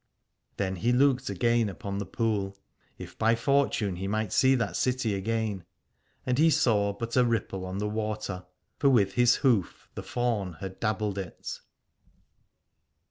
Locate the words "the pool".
1.99-2.57